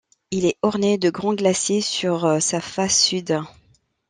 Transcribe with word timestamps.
Il 0.31 0.45
est 0.47 0.57
orné 0.63 0.97
de 0.97 1.11
grands 1.11 1.35
glaciers 1.35 1.81
sur 1.83 2.41
sa 2.41 2.59
face 2.59 2.99
sud. 3.03 3.39